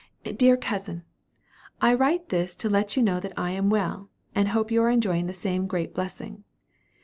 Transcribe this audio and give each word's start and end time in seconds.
"DEAR 0.23 0.57
COUSIN. 0.57 1.03
I 1.79 1.93
write 1.93 2.29
this 2.29 2.55
to 2.55 2.67
let 2.71 2.97
you 2.97 3.03
know 3.03 3.19
that 3.19 3.33
I 3.37 3.51
am 3.51 3.69
well, 3.69 4.09
and 4.33 4.47
hope 4.47 4.71
you 4.71 4.81
are 4.81 4.89
enjoying 4.89 5.27
the 5.27 5.31
same 5.35 5.67
great 5.67 5.93
blessing. 5.93 6.43